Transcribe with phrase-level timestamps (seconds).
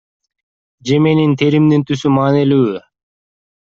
[0.91, 2.85] Же менин теримдин түсү маанилүүбү?